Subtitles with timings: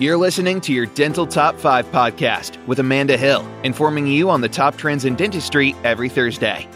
[0.00, 4.48] You're listening to your Dental Top 5 podcast with Amanda Hill, informing you on the
[4.48, 6.68] top trends in dentistry every Thursday.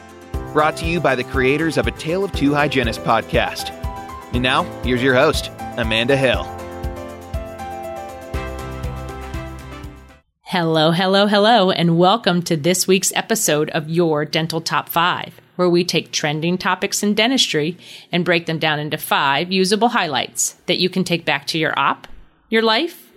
[0.52, 3.70] Brought to you by the creators of A Tale of Two Hygienists podcast.
[4.32, 6.42] And now, here's your host, Amanda Hill.
[10.42, 15.70] Hello, hello, hello, and welcome to this week's episode of Your Dental Top 5, where
[15.70, 17.78] we take trending topics in dentistry
[18.10, 21.78] and break them down into five usable highlights that you can take back to your
[21.78, 22.08] op,
[22.50, 23.11] your life,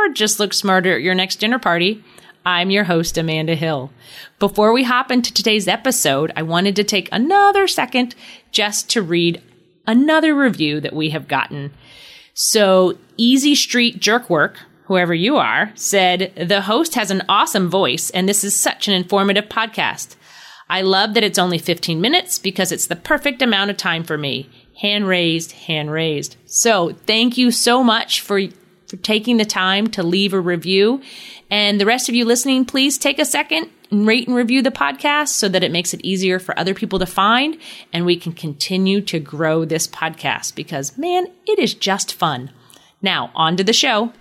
[0.00, 2.02] or just look smarter at your next dinner party.
[2.44, 3.90] I'm your host, Amanda Hill.
[4.38, 8.14] Before we hop into today's episode, I wanted to take another second
[8.50, 9.42] just to read
[9.86, 11.72] another review that we have gotten.
[12.32, 18.26] So, Easy Street Jerkwork, whoever you are, said, The host has an awesome voice, and
[18.26, 20.16] this is such an informative podcast.
[20.70, 24.16] I love that it's only 15 minutes because it's the perfect amount of time for
[24.16, 24.48] me.
[24.80, 26.36] Hand raised, hand raised.
[26.46, 28.40] So, thank you so much for
[28.90, 31.00] for taking the time to leave a review.
[31.50, 34.70] And the rest of you listening, please take a second and rate and review the
[34.70, 37.56] podcast so that it makes it easier for other people to find
[37.92, 42.50] and we can continue to grow this podcast because man, it is just fun.
[43.00, 44.12] Now, on to the show.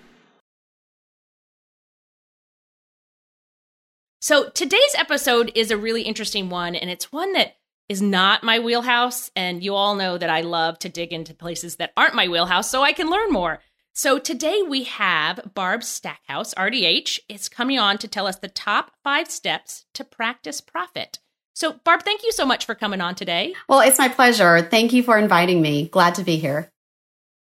[4.21, 7.55] So, today's episode is a really interesting one, and it's one that
[7.87, 9.31] is not my wheelhouse.
[9.35, 12.69] And you all know that I love to dig into places that aren't my wheelhouse
[12.69, 13.59] so I can learn more.
[13.93, 18.91] So today we have Barb Stackhouse, RDH, is coming on to tell us the top
[19.03, 21.19] five steps to practice profit.
[21.53, 23.53] So, Barb, thank you so much for coming on today.
[23.67, 24.61] Well, it's my pleasure.
[24.61, 25.89] Thank you for inviting me.
[25.89, 26.71] Glad to be here.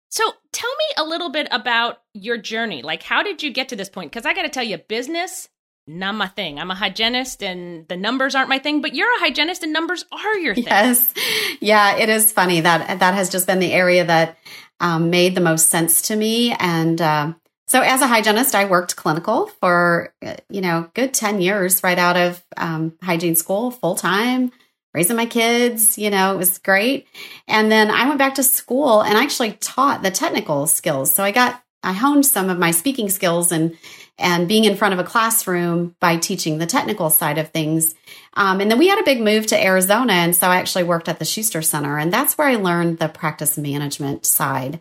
[0.08, 0.22] So,
[0.52, 2.82] tell me a little bit about your journey.
[2.82, 4.12] Like, how did you get to this point?
[4.12, 5.48] Because I got to tell you, business,
[5.86, 6.58] not my thing.
[6.58, 10.04] I'm a hygienist and the numbers aren't my thing, but you're a hygienist and numbers
[10.12, 10.64] are your thing.
[10.64, 11.12] Yes.
[11.60, 14.38] Yeah, it is funny that that has just been the area that
[14.80, 16.52] um, made the most sense to me.
[16.52, 17.34] And uh,
[17.66, 21.98] so, as a hygienist, I worked clinical for uh, you know good ten years right
[21.98, 24.52] out of um, hygiene school, full time,
[24.92, 25.96] raising my kids.
[25.96, 27.06] You know, it was great.
[27.46, 31.12] And then I went back to school and actually taught the technical skills.
[31.12, 33.76] So I got I honed some of my speaking skills and
[34.18, 37.94] and being in front of a classroom by teaching the technical side of things.
[38.34, 40.12] Um, and then we had a big move to Arizona.
[40.12, 41.98] And so I actually worked at the Schuster Center.
[41.98, 44.80] And that's where I learned the practice management side.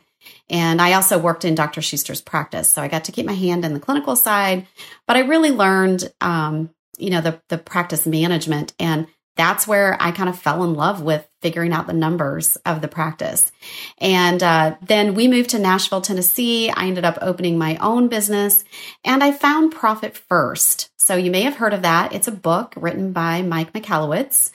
[0.49, 1.81] And I also worked in Dr.
[1.81, 2.69] Schuster's practice.
[2.69, 4.67] So I got to keep my hand in the clinical side,
[5.07, 8.73] but I really learned, um, you know, the, the practice management.
[8.79, 12.81] And that's where I kind of fell in love with figuring out the numbers of
[12.81, 13.51] the practice.
[13.97, 16.69] And uh, then we moved to Nashville, Tennessee.
[16.69, 18.63] I ended up opening my own business
[19.03, 20.91] and I found Profit First.
[20.97, 22.13] So you may have heard of that.
[22.13, 24.51] It's a book written by Mike Michalowicz,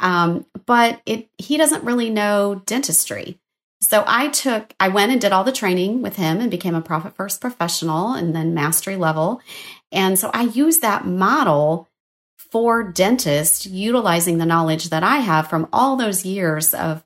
[0.00, 3.38] um, but it, he doesn't really know dentistry.
[3.80, 6.80] So I took, I went and did all the training with him and became a
[6.80, 9.40] Profit First professional and then mastery level.
[9.90, 11.88] And so I used that model
[12.52, 17.02] for dentists utilizing the knowledge that I have from all those years of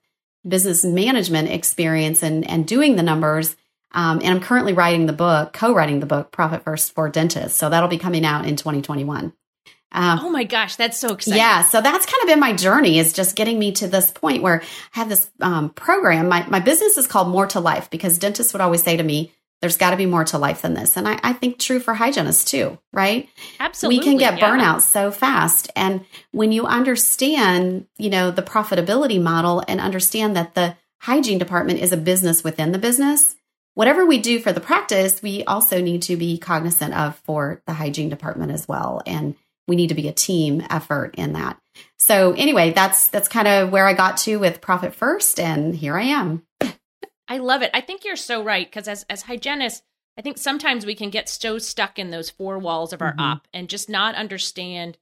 [0.47, 3.57] business management experience and, and doing the numbers.
[3.93, 7.57] Um, and I'm currently writing the book, co writing the book, Profit First for Dentists.
[7.57, 9.33] So that'll be coming out in 2021.
[9.93, 11.39] Uh, oh my gosh, that's so exciting.
[11.39, 14.43] Yeah, so that's kind of been my journey is just getting me to this point
[14.43, 16.29] where I have this um, program.
[16.29, 19.33] My, my business is called More to Life because dentists would always say to me,
[19.61, 20.97] there's got to be more to life than this.
[20.97, 23.29] And I, I, think true for hygienists too, right?
[23.59, 23.99] Absolutely.
[23.99, 24.51] We can get yeah.
[24.51, 25.71] burnout so fast.
[25.75, 31.81] And when you understand, you know, the profitability model and understand that the hygiene department
[31.81, 33.35] is a business within the business,
[33.75, 37.75] whatever we do for the practice, we also need to be cognizant of for the
[37.75, 39.03] hygiene department as well.
[39.07, 41.59] And we need to be a team effort in that.
[41.99, 45.97] So anyway, that's that's kind of where I got to with Profit First and here
[45.97, 46.43] I am.
[47.29, 47.71] I love it.
[47.75, 49.83] I think you're so right because as as hygienists,
[50.19, 53.21] I think sometimes we can get so stuck in those four walls of our mm-hmm.
[53.21, 54.97] op and just not understand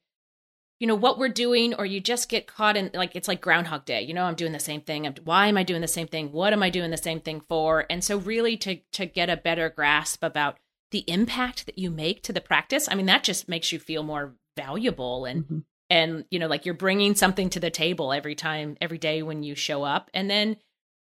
[0.81, 3.85] you know what we're doing or you just get caught in like it's like groundhog
[3.85, 6.09] day you know i'm doing the same thing I'm, why am i doing the same
[6.09, 9.31] thing what am i doing the same thing for and so really to to get
[9.31, 10.59] a better grasp about
[10.91, 14.03] the impact that you make to the practice i mean that just makes you feel
[14.03, 15.59] more valuable and mm-hmm.
[15.91, 19.43] and you know like you're bringing something to the table every time every day when
[19.43, 20.57] you show up and then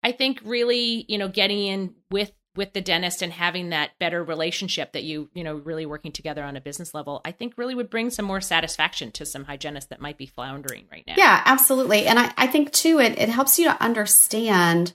[0.03, 4.23] I think really, you know, getting in with with the dentist and having that better
[4.23, 7.75] relationship that you, you know, really working together on a business level, I think really
[7.75, 11.13] would bring some more satisfaction to some hygienists that might be floundering right now.
[11.15, 12.07] Yeah, absolutely.
[12.07, 14.93] And I, I think too it it helps you to understand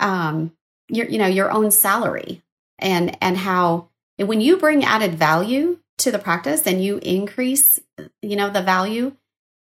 [0.00, 0.52] um
[0.88, 2.42] your you know your own salary
[2.78, 3.88] and and how
[4.18, 7.80] when you bring added value to the practice and you increase
[8.22, 9.14] you know the value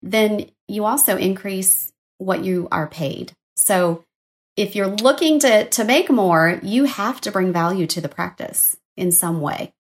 [0.02, 4.05] then you also increase what you are paid so
[4.56, 8.77] if you're looking to to make more, you have to bring value to the practice.
[8.97, 9.75] in some way.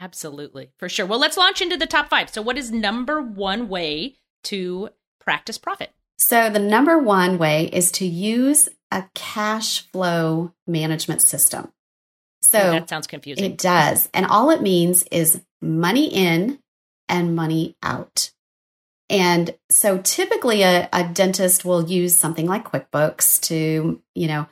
[0.00, 1.06] Absolutely, for sure.
[1.06, 2.30] Well, let's launch into the top five.
[2.30, 4.90] So, what is number one way to
[5.20, 5.90] practice profit?
[6.18, 11.72] So, the number one way is to use a cash flow management system.
[12.40, 13.44] So, Ooh, that sounds confusing.
[13.44, 14.08] It does.
[14.14, 16.60] And all it means is money in
[17.08, 18.32] and money out.
[19.10, 24.46] And so typically a, a dentist will use something like QuickBooks to, you know,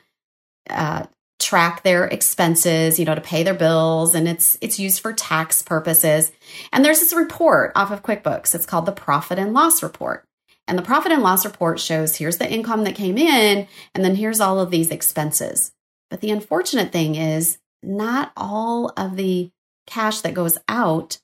[0.69, 1.05] uh,
[1.39, 5.61] track their expenses, you know, to pay their bills and it's it's used for tax
[5.61, 6.31] purposes.
[6.73, 8.55] And there's this report off of QuickBooks.
[8.55, 10.25] It's called the profit and loss report.
[10.67, 14.15] And the profit and loss report shows here's the income that came in and then
[14.15, 15.71] here's all of these expenses.
[16.09, 19.51] But the unfortunate thing is not all of the
[19.85, 21.19] cash that goes out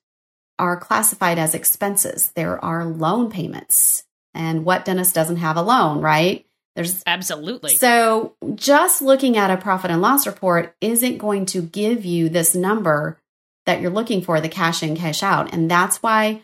[0.63, 2.31] are classified as expenses.
[2.35, 4.05] There are loan payments.
[4.33, 6.45] And what dentist doesn't have a loan, right?
[6.75, 7.75] There's absolutely.
[7.75, 12.55] So just looking at a profit and loss report isn't going to give you this
[12.55, 13.19] number
[13.65, 15.53] that you're looking for, the cash in, cash out.
[15.53, 16.41] And that's why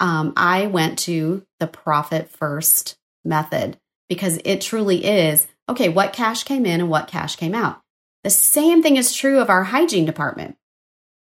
[0.00, 3.78] um, I went to the profit first method
[4.08, 7.80] because it truly is okay, what cash came in and what cash came out.
[8.24, 10.56] The same thing is true of our hygiene department.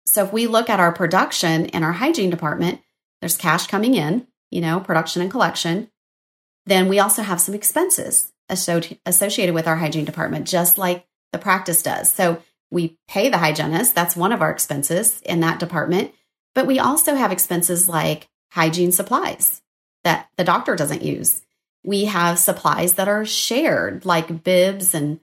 [0.07, 2.81] So if we look at our production in our hygiene department,
[3.19, 5.91] there's cash coming in, you know, production and collection.
[6.65, 11.83] Then we also have some expenses associated with our hygiene department, just like the practice
[11.83, 12.09] does.
[12.09, 16.13] So we pay the hygienist, that's one of our expenses in that department.
[16.55, 19.61] But we also have expenses like hygiene supplies
[20.03, 21.41] that the doctor doesn't use.
[21.83, 25.19] We have supplies that are shared, like bibs and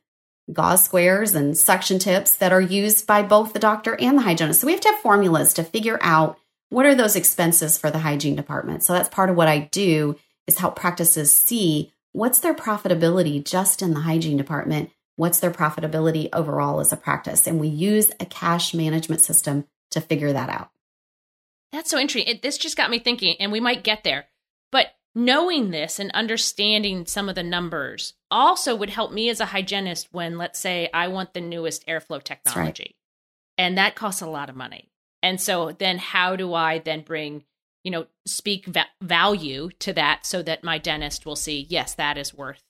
[0.52, 4.60] gauze squares and suction tips that are used by both the doctor and the hygienist.
[4.60, 6.38] So we have to have formulas to figure out
[6.68, 8.82] what are those expenses for the hygiene department.
[8.82, 13.80] So that's part of what I do is help practices see what's their profitability just
[13.80, 17.46] in the hygiene department, what's their profitability overall as a practice.
[17.46, 20.70] And we use a cash management system to figure that out.
[21.72, 22.32] That's so interesting.
[22.32, 24.26] It, this just got me thinking, and we might get there.
[24.70, 29.46] But knowing this and understanding some of the numbers also would help me as a
[29.46, 32.96] hygienist when, let's say, I want the newest airflow technology.
[32.96, 33.66] Right.
[33.66, 34.90] And that costs a lot of money.
[35.22, 37.44] And so then how do I then bring,
[37.84, 42.18] you know, speak va- value to that so that my dentist will see, yes, that
[42.18, 42.62] is worth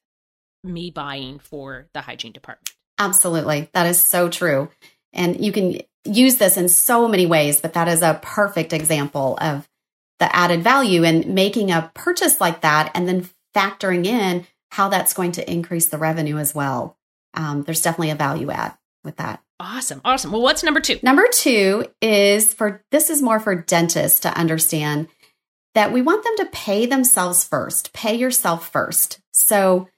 [0.63, 2.71] me buying for the hygiene department?
[2.99, 3.71] Absolutely.
[3.73, 4.71] That is so true.
[5.13, 9.39] And you can use this in so many ways, but that is a perfect example
[9.41, 9.69] of
[10.19, 15.15] the added value and making a purchase like that and then factoring in how that's
[15.15, 16.99] going to increase the revenue as well.
[17.35, 19.43] Um, there's definitely a value add with that.
[19.61, 20.01] Awesome.
[20.05, 20.33] Awesome.
[20.33, 20.99] Well, what's number two?
[21.03, 25.09] Number two is for this is more for dentists to understand
[25.75, 29.21] that we want them to pay themselves first, pay yourself first.
[29.33, 29.89] So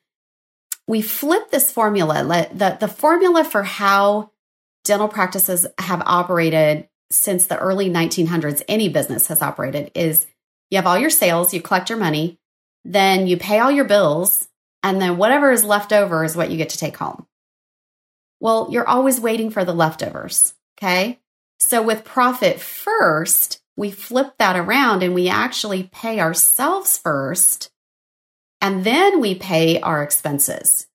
[0.86, 2.48] we flip this formula.
[2.52, 4.30] The, the formula for how
[4.84, 10.26] dental practices have operated since the early 1900s, any business has operated is
[10.70, 12.38] you have all your sales, you collect your money,
[12.84, 14.48] then you pay all your bills,
[14.82, 17.26] and then whatever is left over is what you get to take home.
[18.40, 20.54] Well, you're always waiting for the leftovers.
[20.78, 21.20] Okay.
[21.58, 27.70] So with profit first, we flip that around and we actually pay ourselves first,
[28.60, 30.86] and then we pay our expenses.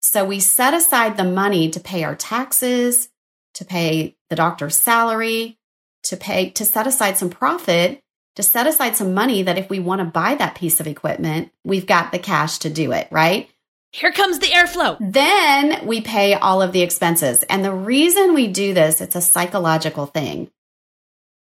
[0.00, 3.08] So we set aside the money to pay our taxes,
[3.54, 5.58] to pay the doctor's salary,
[6.04, 8.02] to pay, to set aside some profit,
[8.36, 11.50] to set aside some money that if we want to buy that piece of equipment,
[11.64, 13.50] we've got the cash to do it, right?
[13.92, 14.98] Here comes the airflow.
[15.00, 17.42] Then we pay all of the expenses.
[17.44, 20.50] And the reason we do this, it's a psychological thing.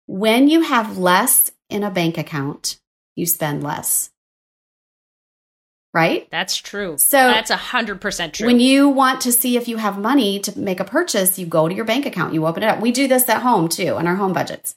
[0.07, 2.81] When you have less in a bank account,
[3.15, 4.11] you spend less
[5.93, 6.29] right?
[6.31, 6.97] That's true.
[6.99, 8.47] So that's a hundred percent true.
[8.47, 11.69] When you want to see if you have money to make a purchase, you go
[11.69, 12.81] to your bank account, you open it up.
[12.81, 14.77] We do this at home too in our home budgets.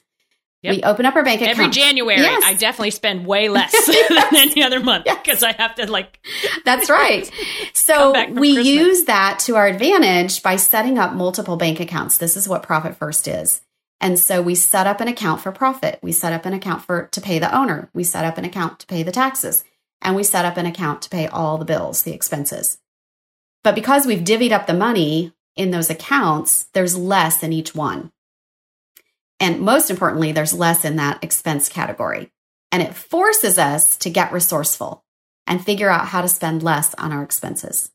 [0.63, 0.75] Yep.
[0.75, 2.21] We open up our bank account every January.
[2.21, 2.41] Yes.
[2.45, 5.43] I definitely spend way less than any other month because yes.
[5.43, 6.19] I have to like.
[6.65, 7.29] That's right.
[7.73, 8.65] So we Christmas.
[8.67, 12.17] use that to our advantage by setting up multiple bank accounts.
[12.17, 13.61] This is what Profit First is.
[13.99, 15.99] And so we set up an account for profit.
[16.01, 17.89] We set up an account for to pay the owner.
[17.93, 19.63] We set up an account to pay the taxes
[20.03, 22.77] and we set up an account to pay all the bills, the expenses.
[23.63, 28.11] But because we've divvied up the money in those accounts, there's less in each one.
[29.39, 32.31] And most importantly, there's less in that expense category.
[32.71, 35.03] And it forces us to get resourceful
[35.47, 37.91] and figure out how to spend less on our expenses.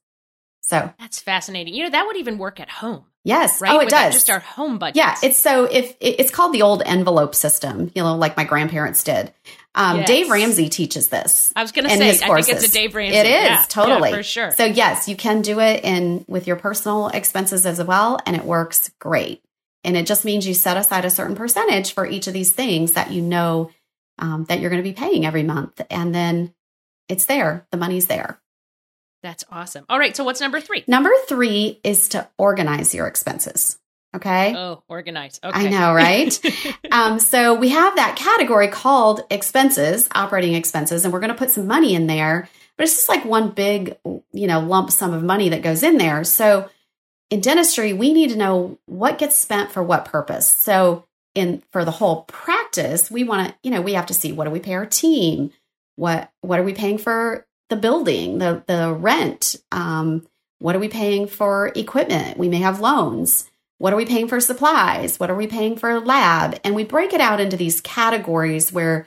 [0.61, 1.75] So that's fascinating.
[1.75, 3.05] You know, that would even work at home.
[3.25, 3.61] Yes.
[3.61, 3.73] Right?
[3.73, 4.15] Oh, it With does.
[4.15, 4.97] Just our home budget.
[4.97, 5.17] Yeah.
[5.23, 9.33] It's so if it's called the old envelope system, you know, like my grandparents did.
[9.75, 10.09] Um, yes.
[10.09, 11.53] Dave Ramsey teaches this.
[11.55, 13.17] I was going to say, I think it's a Dave Ramsey.
[13.17, 14.51] It is yeah, totally yeah, for sure.
[14.53, 18.45] So yes, you can do it in with your personal expenses as well, and it
[18.45, 19.43] works great
[19.85, 22.93] And it just means you set aside a certain percentage for each of these things
[22.93, 23.71] that you know
[24.19, 25.81] um, that you're going to be paying every month.
[25.91, 26.53] And then
[27.09, 28.41] it's there, the money's there.
[29.23, 29.85] That's awesome.
[29.89, 30.17] All right.
[30.17, 30.85] So what's number three?
[30.87, 33.79] Number three is to organize your expenses.
[34.15, 34.55] Okay.
[34.57, 35.39] Oh, organize.
[35.43, 35.67] Okay.
[35.67, 36.41] I know, right?
[36.93, 41.51] um, so we have that category called expenses, operating expenses, and we're going to put
[41.51, 45.23] some money in there, but it's just like one big, you know, lump sum of
[45.23, 46.25] money that goes in there.
[46.25, 46.71] So
[47.29, 50.49] in dentistry, we need to know what gets spent for what purpose.
[50.49, 54.33] So in for the whole practice, we want to, you know, we have to see
[54.33, 55.53] what do we pay our team,
[55.97, 60.27] what what are we paying for the building, the the rent, um,
[60.59, 62.39] what are we paying for equipment?
[62.39, 63.49] We may have loans.
[63.79, 65.21] What are we paying for supplies?
[65.21, 66.59] What are we paying for lab?
[66.65, 69.07] And we break it out into these categories where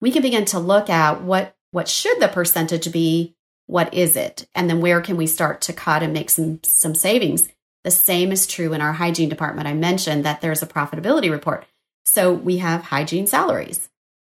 [0.00, 3.36] we can begin to look at what what should the percentage be,
[3.66, 6.94] what is it, and then where can we start to cut and make some some
[6.94, 7.48] savings.
[7.84, 9.68] The same is true in our hygiene department.
[9.68, 11.64] I mentioned that there's a profitability report.
[12.04, 13.88] So we have hygiene salaries.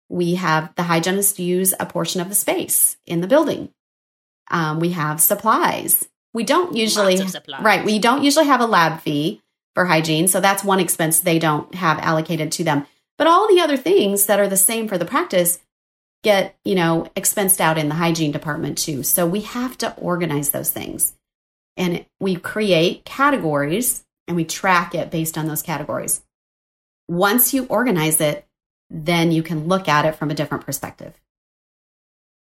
[0.09, 3.71] We have the hygienist use a portion of the space in the building.
[4.51, 6.09] Um, we have supplies.
[6.33, 7.19] We don't usually,
[7.61, 7.85] right?
[7.85, 9.43] We don't usually have a lab fee
[9.75, 10.29] for hygiene.
[10.29, 12.87] So that's one expense they don't have allocated to them.
[13.19, 15.59] But all the other things that are the same for the practice
[16.23, 19.03] get, you know, expensed out in the hygiene department too.
[19.03, 21.15] So we have to organize those things
[21.77, 26.23] and we create categories and we track it based on those categories.
[27.09, 28.46] Once you organize it,
[28.91, 31.15] then you can look at it from a different perspective.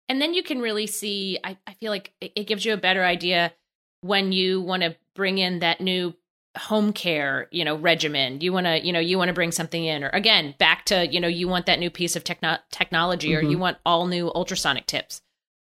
[0.10, 2.78] And then you can really see, I, I feel like it, it gives you a
[2.78, 3.54] better idea
[4.02, 6.14] when you want to bring in that new
[6.58, 9.86] home care you know regimen you want to you know you want to bring something
[9.86, 13.30] in or again back to you know you want that new piece of techno- technology
[13.30, 13.38] mm-hmm.
[13.38, 13.62] or you mm-hmm.
[13.62, 15.22] want all new ultrasonic tips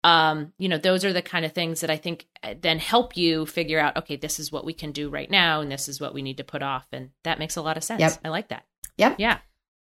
[0.04, 3.16] um, you know, those are the kind of things that I think uh, then help
[3.16, 6.00] you figure out, okay, this is what we can do right now, and this is
[6.00, 6.87] what we need to put off.
[6.92, 8.00] And that makes a lot of sense.
[8.00, 8.18] Yep.
[8.25, 8.64] I like that.
[8.99, 9.16] Yep.
[9.18, 9.38] Yeah.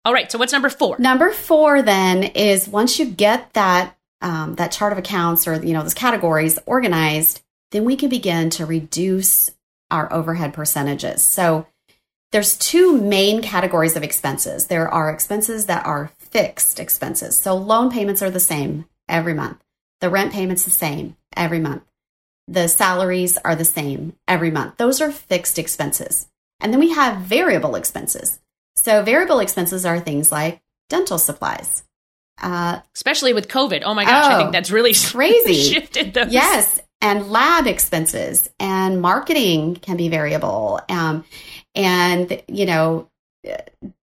[0.04, 0.30] All right.
[0.30, 0.96] So what's number four?
[0.99, 5.73] Number four then is once you get that um, that chart of accounts or you
[5.73, 7.42] know those categories organized,
[7.73, 9.50] then we can begin to reduce
[9.90, 11.23] our overhead percentages.
[11.23, 11.66] So
[12.32, 14.66] there's two main categories of expenses.
[14.66, 17.37] There are expenses that are fixed expenses.
[17.37, 19.62] So loan payments are the same every month.
[20.00, 21.84] The rent payment's the same every month.
[22.49, 24.76] The salaries are the same every month.
[24.76, 26.26] Those are fixed expenses.
[26.61, 28.40] And then we have variable expenses.
[28.84, 30.60] So, variable expenses are things like
[30.90, 31.84] dental supplies.
[32.42, 33.82] Uh, Especially with COVID.
[33.82, 35.72] Oh my gosh, oh, I think oh, that's really crazy.
[35.72, 36.30] shifted those.
[36.30, 36.80] Yes.
[37.00, 40.80] And lab expenses and marketing can be variable.
[40.90, 41.24] Um,
[41.74, 43.08] and, you know,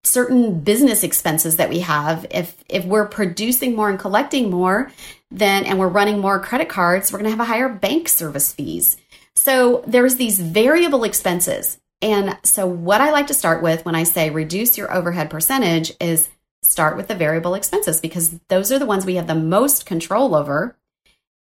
[0.02, 4.92] certain business expenses that we have if if we're producing more and collecting more
[5.32, 8.52] then and we're running more credit cards we're going to have a higher bank service
[8.52, 8.96] fees
[9.34, 14.02] so there's these variable expenses and so what i like to start with when i
[14.02, 16.28] say reduce your overhead percentage is
[16.62, 20.34] start with the variable expenses because those are the ones we have the most control
[20.34, 20.76] over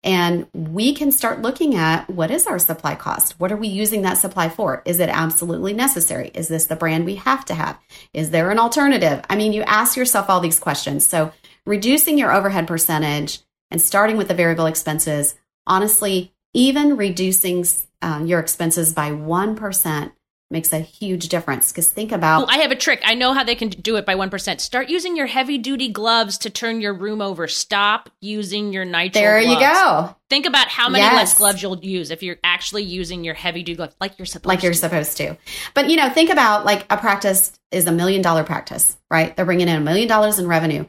[0.03, 3.39] and we can start looking at what is our supply cost?
[3.39, 4.82] What are we using that supply for?
[4.86, 6.32] Is it absolutely necessary?
[6.34, 7.77] Is this the brand we have to have?
[8.12, 9.24] Is there an alternative?
[9.30, 11.06] I mean, you ask yourself all these questions.
[11.06, 11.32] So,
[11.68, 15.36] reducing your overhead percentage and starting with the variable expenses,
[15.68, 17.63] honestly, even reducing
[18.01, 20.12] um, your expenses by 1%
[20.51, 21.72] makes a huge difference.
[21.72, 23.01] Because think about well, i have a trick.
[23.03, 26.38] I know how they can do it by 1% start using your heavy duty gloves
[26.39, 27.48] to turn your room over.
[27.48, 29.62] Stop using your nitrile there gloves.
[29.62, 30.15] you go.
[30.29, 31.15] Think about how many yes.
[31.15, 34.48] less gloves you'll use if you're actually using your heavy duty gloves like you're supposed
[34.48, 34.77] like you're to.
[34.77, 35.38] supposed to.
[35.74, 39.36] But you know think about like a practice is a million dollar practice right?
[39.36, 40.86] They're bringing in a million dollars in revenue.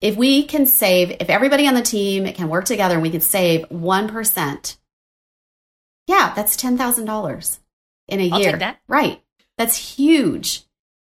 [0.00, 3.20] If we can save if everybody on the team can work together and we can
[3.20, 4.76] save 1%
[6.06, 7.58] yeah that's $10000
[8.12, 8.76] in a I'll year.
[8.86, 9.22] Right.
[9.58, 10.62] That's huge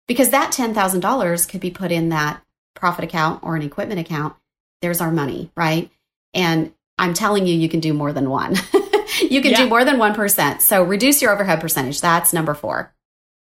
[0.08, 2.44] because that $10,000 could be put in that
[2.76, 4.36] profit account or an equipment account.
[4.82, 5.92] There's our money, right?
[6.34, 8.56] And I'm telling you, you can do more than one.
[9.22, 9.64] you can yeah.
[9.64, 10.62] do more than 1%.
[10.62, 12.02] So reduce your overhead percentage.
[12.02, 12.94] That's number four.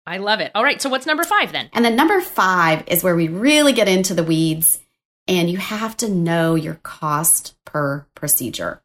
[0.05, 0.51] I love it.
[0.55, 0.81] All right.
[0.81, 1.69] So what's number five then?
[1.73, 4.79] And then number five is where we really get into the weeds
[5.27, 8.81] and you have to know your cost per procedure.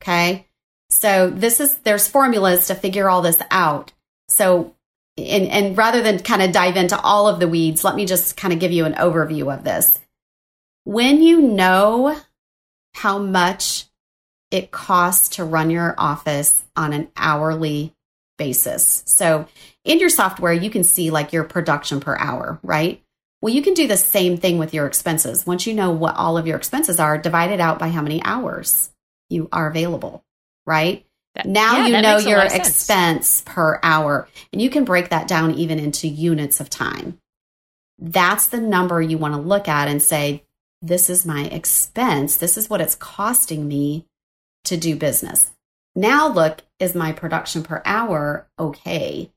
[0.00, 0.47] Okay.
[0.90, 3.92] So this is there's formulas to figure all this out.
[4.28, 4.74] So
[5.16, 8.36] and, and rather than kind of dive into all of the weeds, let me just
[8.36, 9.98] kind of give you an overview of this.
[10.84, 12.16] When you know
[12.94, 13.86] how much
[14.50, 17.94] it costs to run your office on an hourly
[18.38, 19.02] basis.
[19.06, 19.46] So
[19.84, 23.02] in your software, you can see like your production per hour, right?
[23.42, 25.46] Well, you can do the same thing with your expenses.
[25.46, 28.22] Once you know what all of your expenses are, divide it out by how many
[28.24, 28.90] hours
[29.28, 30.24] you are available
[30.68, 31.04] right?
[31.34, 32.68] That- now yeah, you know your lot of sense.
[32.68, 37.18] expense per hour, and you can break that down even into units of time.
[37.98, 40.44] That's the number you want to look at and say,
[40.80, 42.36] this is my expense.
[42.36, 44.06] This is what it's costing me
[44.64, 45.50] to do business.
[45.96, 49.32] Now, look, is my production per hour okay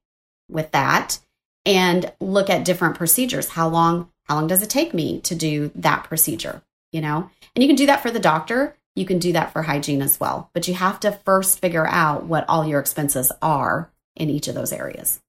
[0.49, 1.19] with that?
[1.65, 3.49] And look at different procedures.
[3.49, 6.61] How long, how long does it take me to do that procedure?
[6.91, 8.75] You know, and you can do that for the doctor.
[8.95, 10.49] You can do that for hygiene as well.
[10.53, 14.55] But you have to first figure out what all your expenses are in each of
[14.55, 15.21] those areas.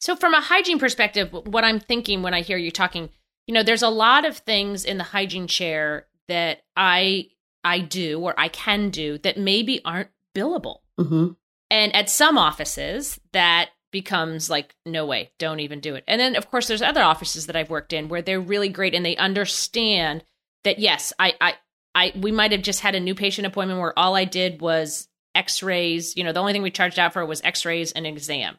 [0.00, 3.10] So, from a hygiene perspective, what I'm thinking when I hear you talking,
[3.46, 7.28] you know, there's a lot of things in the hygiene chair that I
[7.62, 10.78] I do or I can do that maybe aren't billable.
[10.98, 11.32] Mm-hmm.
[11.70, 16.04] And at some offices, that becomes like, no way, don't even do it.
[16.06, 18.94] And then, of course, there's other offices that I've worked in where they're really great
[18.94, 20.24] and they understand
[20.64, 21.54] that yes, I, I,
[21.94, 25.08] I, we might have just had a new patient appointment where all I did was
[25.34, 26.16] X-rays.
[26.16, 28.58] You know, the only thing we charged out for was X-rays and exam.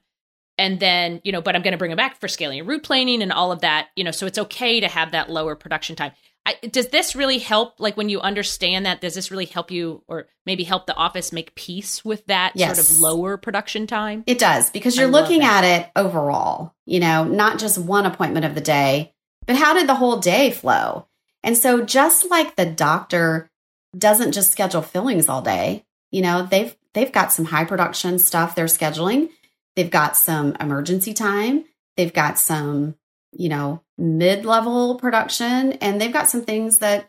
[0.58, 2.84] And then, you know, but I'm going to bring them back for scaling and root
[2.84, 3.88] planing and all of that.
[3.96, 6.12] You know, so it's okay to have that lower production time.
[6.46, 7.80] I, does this really help?
[7.80, 11.32] Like when you understand that, does this really help you, or maybe help the office
[11.32, 12.76] make peace with that Yes.
[12.76, 14.24] sort of lower production time?
[14.26, 18.46] It does because you're love looking at it overall, you know, not just one appointment
[18.46, 19.14] of the day,
[19.46, 21.08] but how did the whole day flow?
[21.44, 23.50] And so just like the doctor
[23.98, 28.56] doesn't just schedule fillings all day, you know, they've they've got some high production stuff
[28.56, 29.30] they're scheduling.
[29.76, 31.66] They've got some emergency time.
[31.98, 32.96] They've got some,
[33.32, 37.08] you know, mid-level production and they've got some things that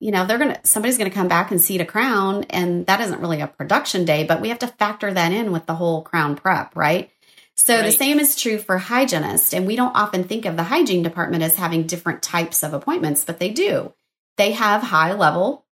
[0.00, 2.84] you know, they're going to somebody's going to come back and seat a crown and
[2.86, 5.76] that isn't really a production day, but we have to factor that in with the
[5.76, 7.08] whole crown prep, right?
[7.56, 11.02] So the same is true for hygienists and we don't often think of the hygiene
[11.02, 13.92] department as having different types of appointments, but they do.
[14.36, 15.64] They have high level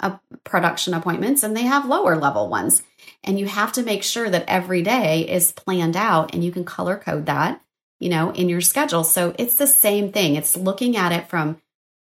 [0.00, 2.82] uh, production appointments and they have lower level ones.
[3.24, 6.64] And you have to make sure that every day is planned out and you can
[6.64, 7.60] color code that,
[7.98, 9.04] you know, in your schedule.
[9.04, 10.36] So it's the same thing.
[10.36, 11.60] It's looking at it from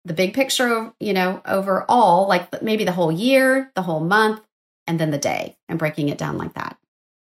[0.05, 4.40] the big picture, you know, overall, like maybe the whole year, the whole month,
[4.87, 6.80] and then the day and breaking it down like that.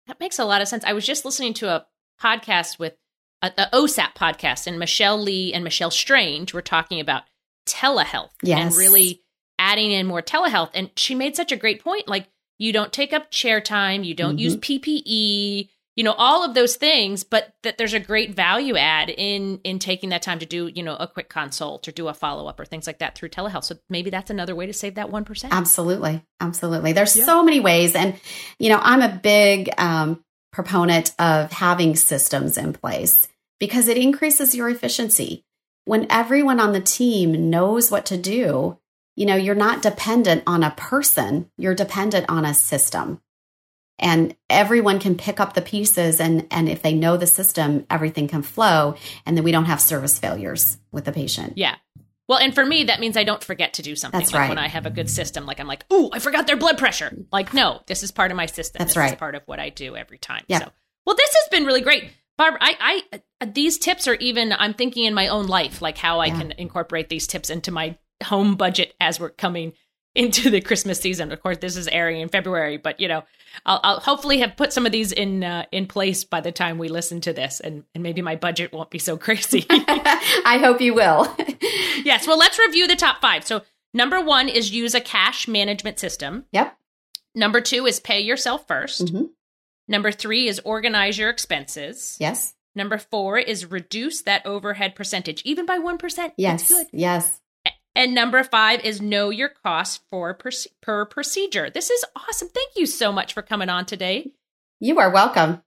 [0.07, 0.85] That makes a lot of sense.
[0.85, 1.87] I was just listening to a
[2.21, 2.95] podcast with
[3.43, 7.23] a, a OSAP podcast, and Michelle Lee and Michelle Strange were talking about
[7.69, 9.23] telehealth and really
[9.59, 10.71] adding in more telehealth.
[10.75, 12.09] And she made such a great point.
[12.09, 12.27] Like,
[12.59, 14.41] you don't take up chair time, you don't Mhm.
[14.41, 19.11] use PPE, you know, all of those things, but that there's a great value add
[19.11, 22.15] in in taking that time to do, you know, a quick consult or do a
[22.15, 23.65] follow up or things like that through telehealth.
[23.65, 25.53] So maybe that's another way to save that one percent.
[25.53, 26.25] Absolutely.
[26.41, 26.93] Absolutely.
[26.93, 27.27] There's Yeah.
[27.27, 27.95] so many ways.
[27.95, 28.19] And,
[28.59, 33.29] you know, I'm a big um, proponent of having systems in place
[33.61, 35.45] because it increases your efficiency.
[35.85, 38.79] When everyone on the team knows what to do,
[39.15, 43.21] you know, you're not dependent on a person, you're dependent on a system.
[43.99, 48.27] And everyone can pick up the pieces and and if they know the system, everything
[48.27, 51.57] can flow and then we don't have service failures with the patient.
[51.57, 51.77] Yeah.
[52.29, 54.19] Well, and for me, that means I don't forget to do something.
[54.19, 54.49] That's like right.
[54.49, 57.15] When I have a good system, like I'm like, ooh, I forgot their blood pressure.
[57.31, 58.79] Like, no, this is part of my system.
[58.79, 59.13] That's this right.
[59.13, 60.45] Is part of what I do every time.
[60.47, 60.61] Yeah.
[60.61, 60.73] So,
[61.05, 62.61] well, this has been really great, Barbara.
[62.63, 64.53] I, I, uh, these tips are even.
[64.53, 66.39] I'm thinking in my own life, like how I Yeah.
[66.39, 69.73] can incorporate these tips into my home budget as we're coming
[70.15, 71.33] into the Christmas season.
[71.33, 73.23] Of course, this is airing in February, but you know,
[73.67, 76.79] I'll, I'll hopefully have put some of these in uh, in place by the time
[76.79, 79.67] we listen to this, and and maybe my budget won't be so crazy.
[79.71, 81.35] I hope you will.
[82.05, 82.27] yes.
[82.27, 83.45] Well, let's review the top five.
[83.47, 83.63] So,
[83.95, 86.45] number one is use a cash management system.
[86.53, 86.77] yep.
[87.35, 89.31] Number two is pay yourself 1st Mhm.
[89.89, 92.17] Number three is organize your expenses.
[92.21, 92.55] Yes.
[92.75, 96.33] Number four is reduce that overhead percentage, even by 1%.
[96.37, 96.73] Yes.
[96.93, 97.41] Yes.
[97.95, 100.51] And number five is know your costs for per,
[100.81, 101.69] per procedure.
[101.71, 102.49] This is awesome.
[102.49, 104.33] Thank you so much for coming on today.
[104.81, 105.63] You are welcome.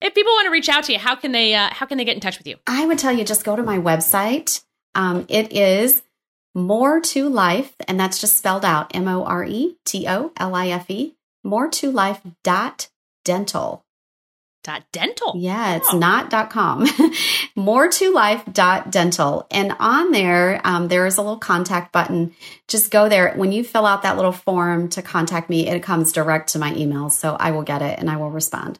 [0.00, 2.04] If people want to reach out to you, how can they uh, how can they
[2.04, 2.56] get in touch with you?
[2.66, 4.64] I would tell you just go to my website.
[4.94, 6.02] Um, it is
[6.54, 10.54] more to life, and that's just spelled out M O R E T O L
[10.54, 12.88] I F E, more to life dot
[13.24, 13.84] dental.
[14.62, 15.34] Dot dental.
[15.38, 15.98] Yeah, it's Oh.
[15.98, 16.86] not dot com.
[17.56, 19.46] more to life dot dental.
[19.50, 22.34] And on there, um, there is a little contact button.
[22.68, 23.32] Just go there.
[23.36, 26.74] When you fill out that little form to contact me, it comes direct to my
[26.74, 27.08] email.
[27.08, 28.78] So I will get it and I will respond.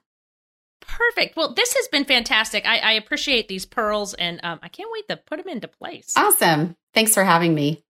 [0.82, 1.36] Perfect.
[1.36, 2.66] Well, this has been fantastic.
[2.66, 6.12] I, I appreciate these pearls, and um, I can't wait to put them into place.
[6.16, 6.76] Awesome.
[6.94, 7.82] Thanks for having me.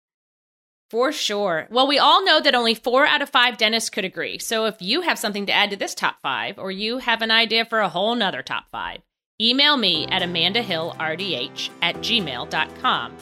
[0.90, 1.66] For sure.
[1.70, 4.38] Well, we all know that only four out of five dentists could agree.
[4.38, 7.30] So if you have something to add to this top five, or you have an
[7.30, 9.00] idea for a whole nother top five,
[9.40, 13.16] email me at amandahillrdh at gmail.com.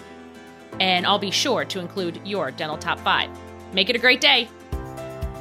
[0.78, 3.30] And I'll be sure to include your dental top five.
[3.72, 4.48] Make it a great day.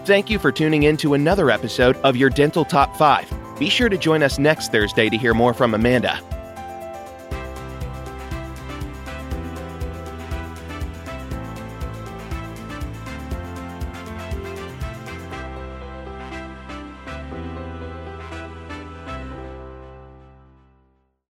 [0.05, 3.57] Thank you for tuning in to another episode of your Dental Top 5.
[3.57, 6.19] Be sure to join us next Thursday to hear more from Amanda.